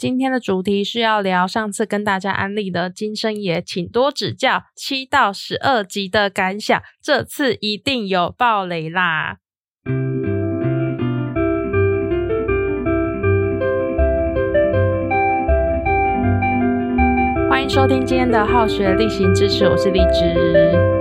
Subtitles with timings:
[0.00, 9.36] 今天的主题是要聊上次跟大家安利的《金生爷，请多指教》七到十二集的感想，这次一定有爆雷啦！
[17.50, 20.99] 欢迎收听今天的好学例行支持，我是荔枝。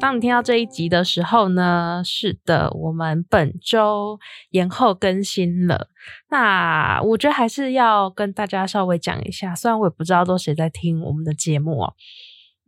[0.00, 4.18] 当你听到这一集的时候呢，是的，我们本周
[4.48, 5.88] 延后更新了。
[6.30, 11.94] 那我觉得还是要跟大家稍微讲一下，虽然我也不知道都谁在听我们的节目哦。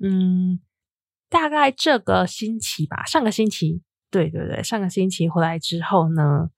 [0.04, 0.60] 嗯，
[1.30, 6.50] 大概这个星期吧，上个星期，对对对，上个星期回来之后呢，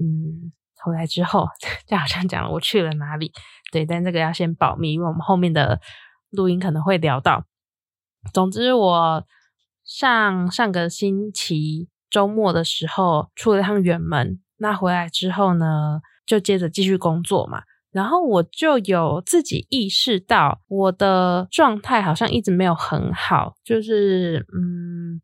[0.00, 1.48] 嗯，回来之后，
[1.88, 3.32] 就好像讲了我去了哪里，
[3.72, 5.80] 对，但这个要先保密，因为我们后面的
[6.30, 7.44] 录音可能会聊到。
[8.32, 9.26] 总之我。
[9.84, 17.62] 上上个星期周末的时候出了趟远门，那回来之后呢，就接着继续工作嘛。
[17.92, 25.22] 然后我就有自己意识到，我的状态好像一直没有很好，就是嗯，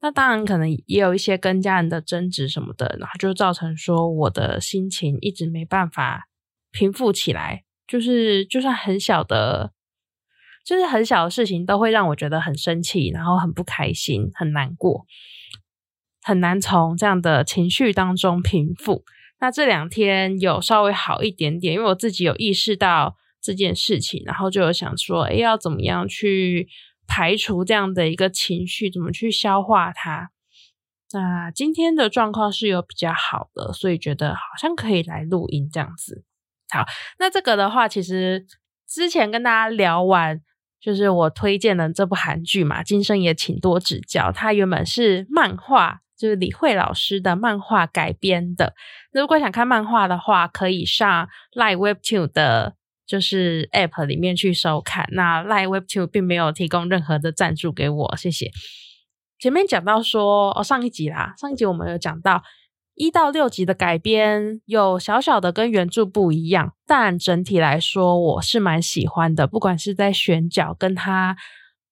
[0.00, 6.26] 那当然可能也有一些跟家人的争执什么的，然后就造成说我的心情一直没办法
[6.72, 9.72] 平复起来，就是就算很小的。
[10.64, 15.04] 就是很小的事情都会让我觉得很生气，然后很不开心，很难过，
[16.22, 19.04] 很难从这样的情绪当中平复。
[19.40, 26.66] 那这两天有稍微好一点点，因为我自己有意识到这件事情，然后就有想说，哎，要怎么样去
[27.06, 30.30] 排除这样的一个情绪，怎么去消化它？
[31.12, 36.24] 那今天的状况是有比较好的，所以觉得好像可以来录音这样子。
[36.70, 36.86] 好，
[37.18, 38.46] 那这个的话，其实
[38.88, 40.40] 之前跟大家聊完。
[40.84, 44.30] 就是我推荐的这部韩剧嘛，金生也请多指教。
[44.30, 48.74] 它原本是漫画，就是李慧老师的漫画改编的。
[49.10, 52.74] 如果想看漫画的话，可以上 Live Webtoon 的，
[53.06, 55.08] 就是 App 里面去收看。
[55.12, 58.50] 那 Live Web Two 并没有提供任何的赞助给我，谢谢。
[59.38, 62.42] 前面讲到说，哦，上一集啦，上一集我们有讲到。
[62.94, 69.48] 一到六集的改编有小小的跟原著不一样，但整体来说我是蛮喜欢的。
[69.48, 71.36] 不管是在选角跟他，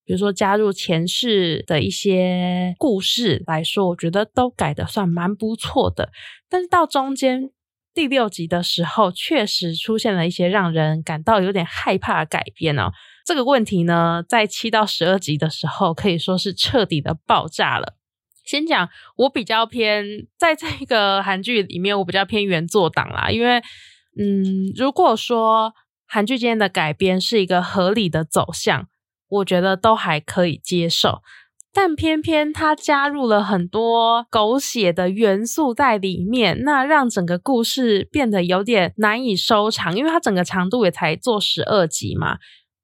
[0.04, 6.10] 比如说加入前世的一些故事来说，我觉得都改的算蛮不错的。
[6.48, 7.50] 但是到中间
[7.92, 12.92] 第六集的时候，确实出现了一些让人感到有点害怕的改编哦。
[13.26, 17.96] 这个问题呢，在七到十二集的时候，可以说是彻底的爆炸了。
[18.44, 23.30] 先讲，我比较偏在这个韩剧里面，我比较偏原作党啦。
[23.30, 23.62] 因为，
[24.18, 25.72] 嗯，如果说
[26.06, 28.88] 韩剧间的改编是一个合理的走向，
[29.28, 31.22] 我觉得都还可以接受。
[31.72, 39.96] 但偏偏它加入了很多狗血的元素在里面，那让整个故事变得有点难以收场。
[39.96, 42.38] 因为它整个长度也才做十二集嘛，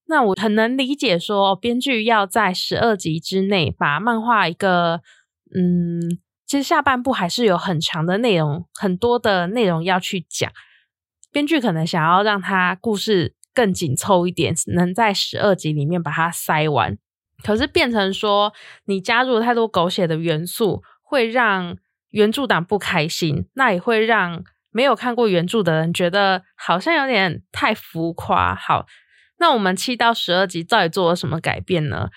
[0.06, 5.02] 那我很能理解说，编剧要在十二集之内把漫画一个。
[5.54, 10.50] 嗯，其实下半部还是有很长的内容，很多的内容要去讲。
[11.30, 16.96] 编剧可能想要让他故事更紧凑一点，能在十二集里面把它塞完。
[17.44, 18.52] 可是变成说，
[18.86, 21.76] 你加入太多狗血的元素，会让
[22.10, 28.54] 原著党不开心，那也会让没有看过原著的人觉得好像有点太浮夸。
[28.54, 28.86] 好，
[29.38, 32.08] 那我们七到十二集到底做了什么改变呢？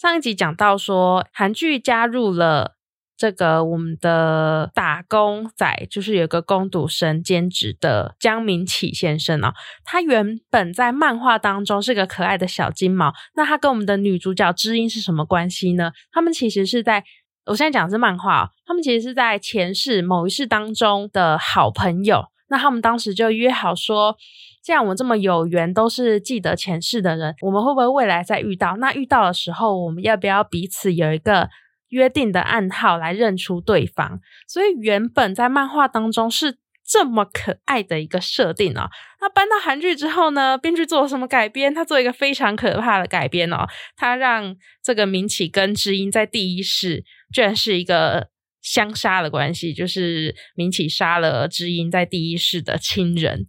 [0.00, 2.76] 上一集讲到说，韩剧加入了
[3.18, 9.52] 这个我们的打工仔，就是有个攻读生兼职的江明启先生哦。
[9.84, 15.92] 他原本在漫画当中是个可爱的小金毛，那他跟我们的女主角知音是什么关系呢？
[16.10, 17.04] 他们其实是在，
[17.44, 22.24] 我现在讲的是漫画，他们其实是在前世某一世当中的好朋友。
[22.48, 24.16] 那他们当时就约好说。
[24.62, 28.76] 既然我们这么有缘，都是记得前世的人，我们会不会未来再遇到？
[28.76, 31.48] 那遇到的时候，我们要不要彼此有一个
[31.88, 34.20] 约定的暗号来认出对方？
[34.46, 38.90] 所以原本在漫画当中是这么可爱的一个设定哦。
[39.20, 40.58] 那搬到韩剧之后呢？
[40.58, 41.72] 编剧做了什么改编？
[41.72, 43.66] 他做一个非常可怕的改编哦。
[43.96, 48.28] 他让这个明启跟知音在第一世居然是一个
[48.60, 53.46] 相杀的关系，就是明启杀了知音在第一世的亲人。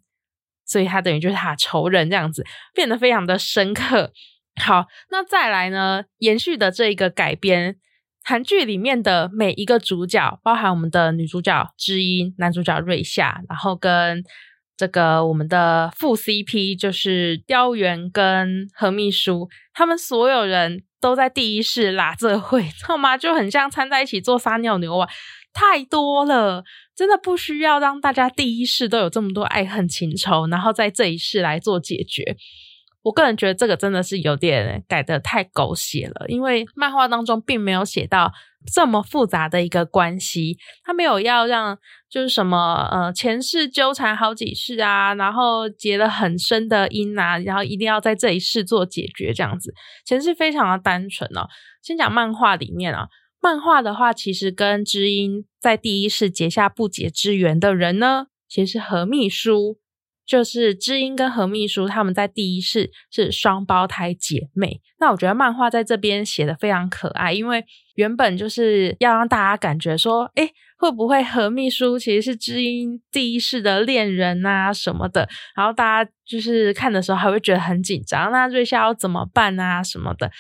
[0.72, 4.14] 所以他等于就是他仇人这样子，变得非常的深刻。
[4.62, 6.04] 好，那再来呢？
[6.20, 7.76] 延续的这一个改编，
[8.24, 14.24] 韩剧里面的每一个主角，包含我们的女主角知音、男主角瑞夏，然后跟
[14.78, 23.18] 这个我们的副 CP 就是雕元跟何秘书，他们所有人都在第一世拉这会，知道吗？
[23.18, 25.10] 就很像掺在一起做撒尿牛丸。
[25.54, 26.64] 太多了，
[26.96, 32.36] 真的不需要让大家第一世都有这么多爱恨情仇，然后在这一世来做解决。
[33.04, 38.32] 我个人觉得这个真的是有点改的太狗血了，因为漫画当中并没有写到
[38.72, 41.76] 这么复杂的一个关系，他没有要让
[42.08, 49.74] 就是什么呃前世纠缠好几世啊，然后结了很深的因啊，然后一定要在这一世做解决这样子，
[50.06, 51.48] 前世非常的单纯哦。
[51.82, 53.08] 先讲漫画里面啊，
[53.42, 59.80] 漫画的话其实跟知音在第一世结下不解之缘的人呢，其实是何秘书。
[60.24, 64.80] 就是知音跟何秘书他们在第一世是双胞胎姐妹。
[64.98, 67.66] 那我觉得漫画在这边写的非常可爱，因为
[67.96, 75.28] 原本就是要让大家感觉说，哎，会不会何秘书其实是知音第一世的恋人啊什么的？
[75.54, 80.32] 然后大家就是看的时候还会觉得很紧张，那瑞夏要怎么办啊什么的？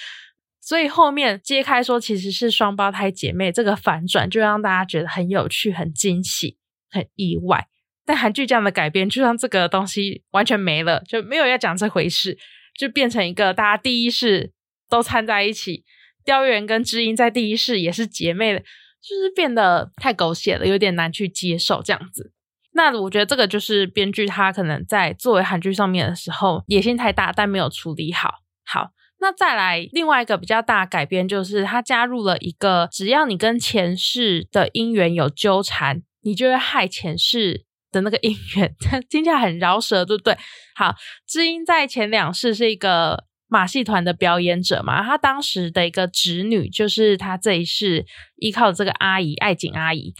[0.61, 6.57] 所以后面揭开说其实是双胞胎姐妹，这个反转就让大家觉得很有趣、很惊喜、
[6.89, 7.67] 很意外。
[8.05, 12.37] 但韩剧这样的改编，就让这个东西完全没了，就没有要讲这回事，
[12.77, 14.53] 就变成一个大家第一世
[14.89, 15.83] 都掺在一起，
[16.23, 22.33] 雕原跟知音在第一世也是姐妹的，就是变得太狗血了，有点难去接受这样子。
[22.73, 28.35] 那我觉得这个就是编剧他可能在作为韩剧上面的时候野心太大，但没有处理好。
[28.63, 28.91] 好，
[29.21, 37.65] 那再来另外一个比较大改变，就是他加入了一个，只要你跟前世的姻缘有纠缠，你就会害前世。
[37.93, 38.73] 的那个姻缘，
[39.09, 40.37] 听起来很饶舌，对不对？
[40.77, 40.95] 好，
[41.27, 48.05] 知音在前两世是一个马戏团的表演者嘛，他当时的一个侄女就是他这一世
[48.37, 50.13] 依靠这个阿姨爱景阿姨。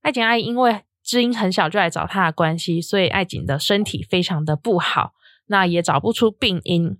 [0.00, 5.12] 爱景阿姨因为知音很小就来找他的关系，所以爱景的身体非常的不好，
[5.48, 6.96] 那也找不出病因。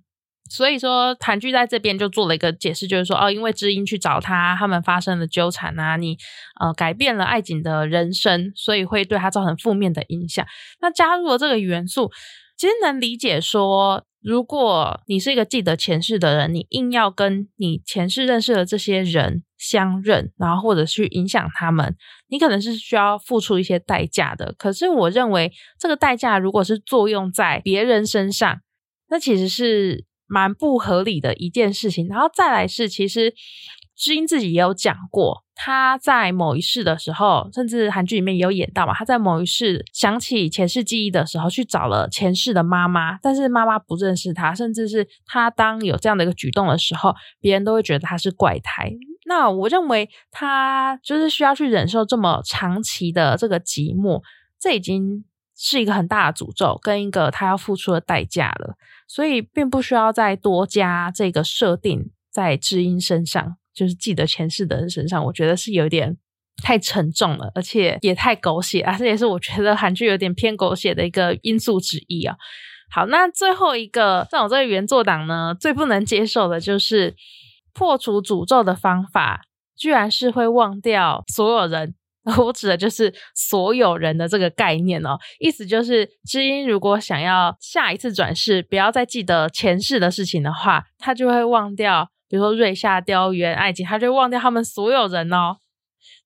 [0.49, 6.17] 所以说，韩剧在这边就做了一个解释，就是说，哦，因为知音去找他，他们发生了纠缠啊，你
[6.59, 10.45] 呃改变了爱景的人生，所以会对他造成负面的影响。
[10.81, 12.11] 那加入了这个元素，
[12.57, 21.95] 其实能理解说，如果你是一个记得前世的人，你硬要跟你前世认识的这些人相认，然后或者去影响他们，
[22.27, 24.53] 你可能是需要付出一些代价的。
[24.57, 28.59] 可是我认为，这个代价如果是作用在别人身上，
[29.09, 30.05] 那其实是。
[30.33, 33.31] 蛮不合理的一件事情，然后再来是，其实
[33.95, 48.91] 知音自己也有讲过，他在某一世的时候，甚至韩剧里面也有演到嘛，他在某一世想起前世记忆的时候，去找了前世的妈妈，但是妈妈不认识他，甚至是他当有这样的一个举动的时候，别人都会觉得他是怪胎。
[49.27, 54.21] 那我认为他就是需要去忍受这么长期的这个寂寞，
[54.59, 55.23] 这已经
[55.55, 58.75] 是一个很大的诅咒，跟一个他要付出的代价了。
[59.07, 66.17] 所以并不需要再多加这个设定在知音身上，就是记得前世的人身上，我觉得是有点
[66.63, 68.97] 太沉重了，而且也太狗血啊！
[68.97, 72.35] 这也是我觉得韩剧有点偏狗血的一个因素之一啊。
[72.89, 77.15] 好，那最后一个让我这个原作党呢最不能接受的就是
[77.73, 79.41] 破除诅咒的方法，
[79.75, 81.93] 居然是会忘掉所有人。
[82.37, 95.57] 我指的就是所有人的这个概念哦，意思就是知音如果想要下一次转世不要再记得前世的事情的话，他就会忘掉，比如说瑞夏、雕原、爱情，他就忘掉他们所有人哦。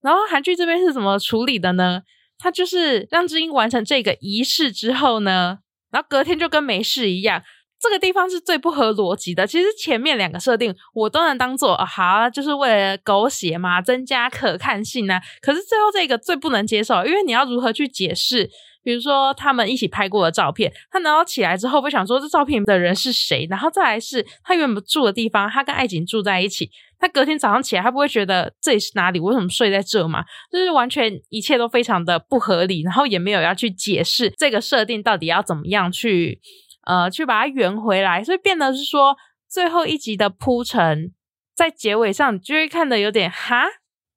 [0.01, 2.01] 然后韩剧这边是怎么处理的呢？
[2.37, 5.57] 他就是让知音完成这个仪式之后呢，
[5.89, 7.41] 然后隔天就跟没事一样。
[7.79, 9.45] 这个地方是最不合逻辑的。
[9.45, 15.19] 其实前面两个设定我都能当做啊，好，就是为了狗血嘛，增加可看性呢。
[15.41, 18.49] 可是最后这个最不能接受，因为你要如何去解释？
[18.83, 23.45] 比如说他们一起拍过的照片，他拿到起来之后会想说这照片的人是谁？
[23.49, 29.19] 然后再来是他原本住的地方，他跟爱景住在一起，他隔天早上起来，他不会觉得这里是哪里？
[29.19, 30.23] 为什么睡在这嘛？
[30.49, 36.39] 就是完全一切都非常的不合理，然后也没有要去解释这个设定到底要怎么样去。
[36.87, 39.17] 呃，去把它圆回来，所以变得是说
[39.49, 41.13] 最后一集的铺陈，
[41.53, 43.65] 在结尾上就会看的有点哈，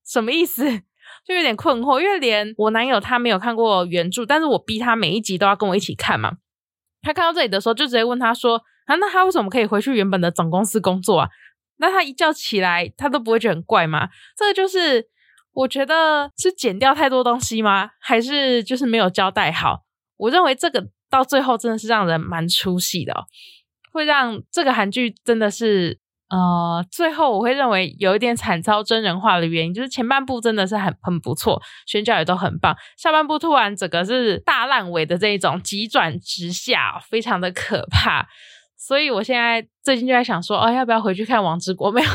[0.06, 0.82] 什么意思？
[1.26, 6.38] 就有点困惑，因为连我男友他没有看过原著，但是我逼他每一集都要跟我一起看嘛。
[7.02, 11.28] 他看到这里的时候，就直接问他说：“啊，那他为什么可以回去原本的总公司工作啊？
[11.78, 15.08] 那他一觉起来，他都不会觉得很怪吗？”这个就是
[15.54, 17.90] 我觉得是剪掉太多东西吗？
[17.98, 19.82] 还是就是没有交代好？
[20.16, 20.90] 我认为这个。
[21.10, 23.24] 到最后真的是让人蛮出戏的，哦
[23.92, 25.98] 会让这个韩剧真的是
[26.28, 38.28] 呃，最后我会认为有一点惨遭真人化的原因，就是前半部真的是很很不错，选角也都很棒，下半部突然整个是大烂尾的这一种急转直下，非常的可怕。
[38.78, 41.90] 所以我现在最近就在想说，哦，要不要回去看《王之国》？
[41.94, 42.08] 没有，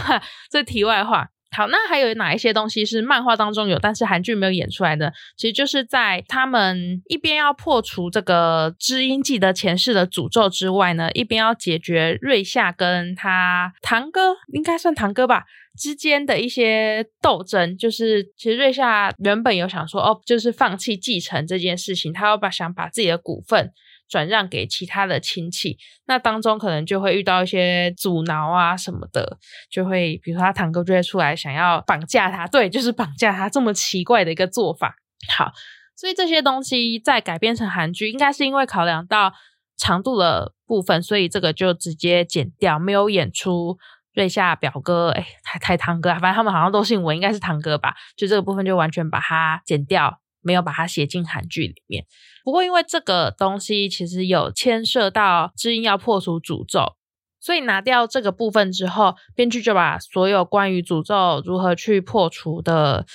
[0.49, 1.27] 这题外话。
[1.55, 5.13] 好，那还有哪一些东西是漫画当中有，但是韩剧没有演出来的？
[5.37, 15.45] 其实就是在他们一边要破除这个知音记得前世的诅咒之外呢，一边要解决瑞夏跟他堂哥，应该算堂哥吧，
[15.77, 17.77] 之间的一些斗争。
[17.77, 23.71] 就是其实瑞夏原本有想说，哦，就是放弃继承这件事情，他要把想把自己的股份。
[24.07, 29.37] 转让给其他的亲戚，那当中可能就会遇到一些阻挠啊什么的，
[29.69, 34.95] 就会比如说他堂哥就会出来想要绑架他，对，就是绑架他这么奇怪的一个做法。
[35.35, 35.51] 好，
[35.95, 39.33] 所以这些东西在改编成韩剧，应该是因为考量到
[39.75, 43.77] 长度的部分，所以这个就直接剪掉，没有演出
[44.13, 50.19] 瑞夏表哥，哎，太太堂哥，反正他们好像都姓文，应该是堂哥吧，就这个部分就完全把它剪掉。
[50.45, 52.05] 没有把它写进韩剧里面。
[52.43, 56.93] 不过，因为这个东西其实有牵涉到知音要破除诅咒，
[57.39, 63.07] 所以拿掉这个部分之后，编剧就把所有关于诅咒如何去破除的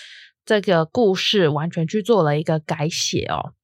[0.45, 3.55] 这个故事完全去做了一个改写哦。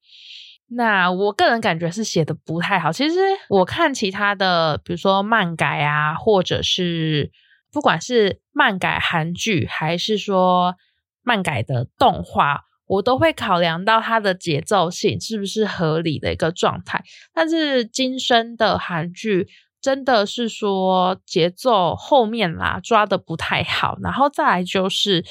[0.69, 2.93] 那我个人感觉是写的不太好。
[2.93, 3.17] 其实
[3.49, 7.33] 我看其他的，比如说漫改啊，或者是
[7.73, 10.77] 不管是漫改韩剧，还是说
[11.23, 12.66] 漫改的动画。
[12.87, 17.03] 我都会考量到它的节奏性是不是合理的一个状态，
[17.35, 19.49] 但是今生的韩剧
[19.81, 25.25] 真的是说节奏后面啦抓的不太好，然后再来就是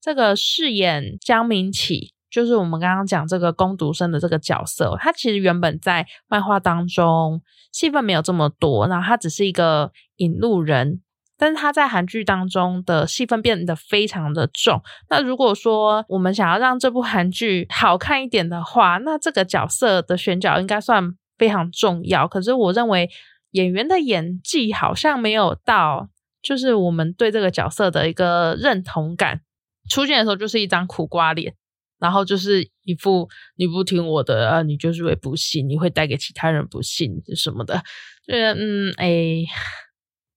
[0.00, 11.00] 这个饰演江明启，就是我们刚刚讲这个攻读生的这个角色，他其实原本在漫画当中戏份没有这么多，然后他只是一个引路人。
[11.38, 14.82] 但是他在韩剧当中的戏份变得非常的重。
[15.08, 22.26] 那如果说我们想要让这部韩剧好看一点的话，那这个角色的选角应该算非常重要。
[22.26, 23.08] 可是我认为
[23.52, 26.08] 演员的演技好像没有到，
[26.42, 29.40] 就是我们对这个角色的一个认同感
[29.88, 31.54] 出现的时候，就是一张苦瓜脸，
[32.00, 37.80] 然后就是一副你不听我的啊，你就是会不幸，你会带给其他人不幸什么的。
[38.26, 39.44] 就是嗯，哎。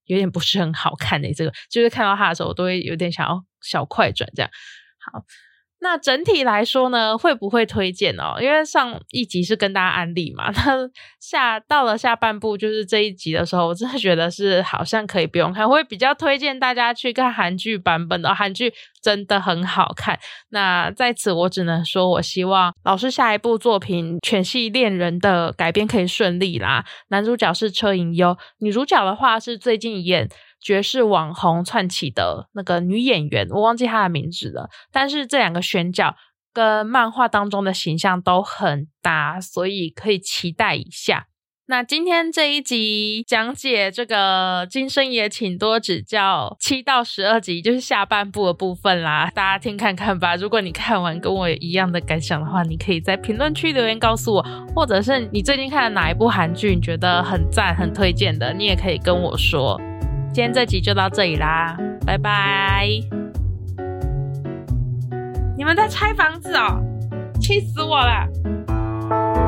[0.06, 4.50] 有点不是很好看的，这个就是看到他的时候，我都会有点想要小快转这样。
[4.98, 5.24] 好。
[5.82, 8.36] 那整体来说呢，会不会推荐哦？
[8.40, 18.72] 因为上一集是跟大家安利嘛， 那下到了下半部就是这一集的时候，我真的觉得是好像可以不用看，会比较推荐大家去看韩剧版本的韩剧，
[19.02, 20.16] 真的很好看。
[20.50, 26.84] 那在此我只能说，我希望老师下一部作品《犬系恋人》的改编可以顺利啦。
[27.08, 30.28] 男主角是车银优，女主角的话是最近演。
[30.62, 34.70] 爵士网红串起的那个女演员，我忘记她的名字了。
[34.92, 36.14] 但是这两个选角
[36.54, 41.26] 跟漫画当中的形象都很搭，所以可以期待一下。
[41.66, 50.36] 那今天这一集讲解这个《今生也请多指教》七到十二集，就是下半部的部分啦，大家听看看吧。
[50.36, 54.42] 如果你看完跟我一样的感想的话，你可以在评论区留言告诉我，
[54.74, 59.80] 或者是你最近看了哪一部韩剧，你觉得很赞、很推荐的，你也可以跟我说。
[60.34, 62.88] 今天这集就到这里啦拜拜。
[65.58, 66.82] 你们在拆房子哦
[67.38, 69.41] 气死我了。